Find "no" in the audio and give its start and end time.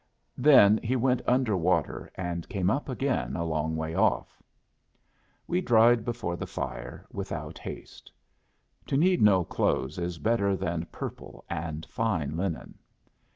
9.21-9.43